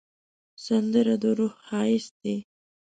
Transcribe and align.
سندره 0.65 1.15
د 1.21 1.23
روح 1.37 1.53
ښایست 1.65 2.13
دی 2.23 2.37